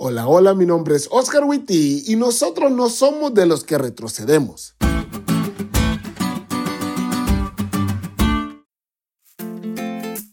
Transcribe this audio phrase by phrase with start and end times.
[0.00, 4.76] Hola, hola, mi nombre es Oscar Witty y nosotros no somos de los que retrocedemos.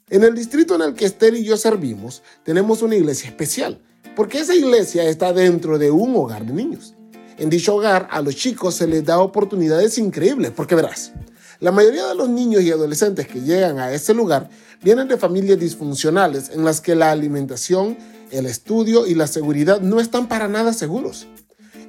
[0.08, 3.82] En el distrito en el que Esther y yo servimos, tenemos una iglesia especial,
[4.16, 6.94] porque esa iglesia está dentro de un hogar de niños.
[7.40, 11.12] En dicho hogar, a los chicos se les da oportunidades increíbles, porque verás,
[11.60, 14.48] la mayoría de los niños y adolescentes que llegan a ese lugar
[14.84, 17.98] vienen de familias disfuncionales en las que la alimentación,
[18.32, 21.28] el estudio y la seguridad no están para nada seguros.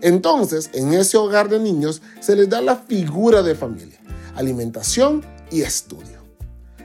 [0.02, 3.98] Entonces, en ese hogar de niños se les da la figura de familia,
[4.34, 6.16] alimentación y estudio.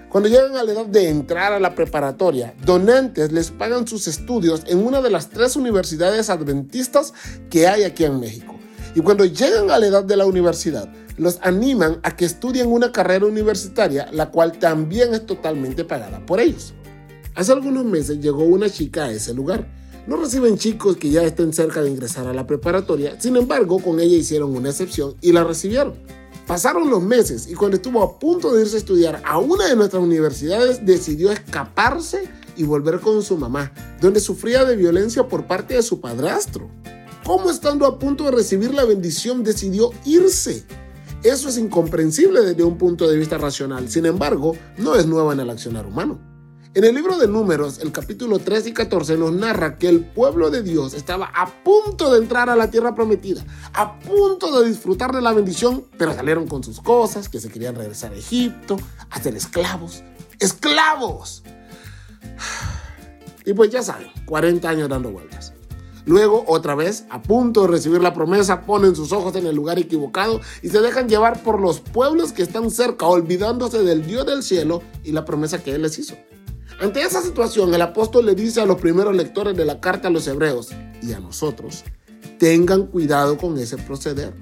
[0.09, 4.63] Cuando llegan a la edad de entrar a la preparatoria, donantes les pagan sus estudios
[4.67, 7.13] en una de las tres universidades adventistas
[7.49, 8.55] que hay aquí en México.
[8.93, 12.91] Y cuando llegan a la edad de la universidad, los animan a que estudien una
[12.91, 16.73] carrera universitaria, la cual también es totalmente pagada por ellos.
[17.33, 19.67] Hace algunos meses llegó una chica a ese lugar.
[20.07, 23.99] No reciben chicos que ya estén cerca de ingresar a la preparatoria, sin embargo, con
[23.99, 25.93] ella hicieron una excepción y la recibieron.
[26.47, 29.75] Pasaron los meses y cuando estuvo a punto de irse a estudiar a una de
[29.75, 33.71] nuestras universidades, decidió escaparse y volver con su mamá,
[34.01, 36.69] donde sufría de violencia por parte de su padrastro.
[37.23, 40.65] ¿Cómo estando a punto de recibir la bendición decidió irse?
[41.23, 45.41] Eso es incomprensible desde un punto de vista racional, sin embargo, no es nueva en
[45.41, 46.30] el accionar humano.
[46.73, 50.49] En el libro de Números, el capítulo 3 y 14 nos narra que el pueblo
[50.49, 55.11] de Dios estaba a punto de entrar a la tierra prometida, a punto de disfrutar
[55.11, 58.77] de la bendición, pero salieron con sus cosas, que se querían regresar a Egipto,
[59.09, 60.01] a ser esclavos.
[60.39, 61.43] ¡Esclavos!
[63.45, 65.51] Y pues ya saben, 40 años dando vueltas.
[66.05, 69.77] Luego, otra vez, a punto de recibir la promesa, ponen sus ojos en el lugar
[69.77, 74.41] equivocado y se dejan llevar por los pueblos que están cerca, olvidándose del Dios del
[74.41, 76.15] cielo y la promesa que Él les hizo.
[76.81, 80.11] Ante esa situación, el apóstol le dice a los primeros lectores de la carta a
[80.11, 80.69] los hebreos
[81.03, 81.83] y a nosotros,
[82.39, 84.33] tengan cuidado con ese proceder.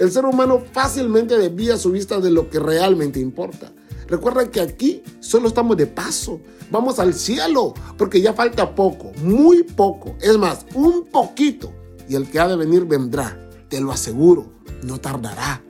[0.00, 3.72] El ser humano fácilmente desvía su vista de lo que realmente importa.
[4.08, 6.40] Recuerda que aquí solo estamos de paso.
[6.68, 10.16] Vamos al cielo, porque ya falta poco, muy poco.
[10.20, 11.72] Es más, un poquito.
[12.08, 13.38] Y el que ha de venir vendrá,
[13.68, 15.62] te lo aseguro, no tardará.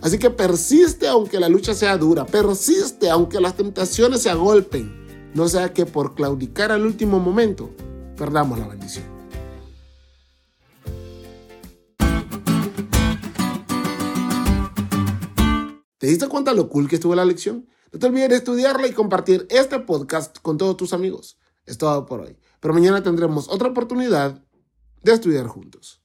[0.00, 5.01] Así que persiste aunque la lucha sea dura, persiste aunque las tentaciones se agolpen.
[5.34, 7.70] No sea que por claudicar al último momento
[8.16, 9.06] perdamos la bendición.
[15.96, 17.66] ¿Te diste cuenta lo cool que estuvo la lección?
[17.92, 21.38] No te olvides de estudiarla y compartir este podcast con todos tus amigos.
[21.64, 22.36] Es todo por hoy.
[22.60, 24.44] Pero mañana tendremos otra oportunidad
[25.02, 26.02] de estudiar juntos.